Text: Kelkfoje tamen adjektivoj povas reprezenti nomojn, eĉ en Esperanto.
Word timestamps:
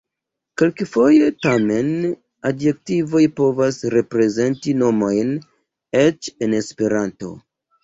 Kelkfoje 0.59 1.27
tamen 1.45 1.91
adjektivoj 2.51 3.21
povas 3.41 3.79
reprezenti 3.97 4.75
nomojn, 4.81 5.39
eĉ 6.03 6.35
en 6.49 6.61
Esperanto. 6.65 7.33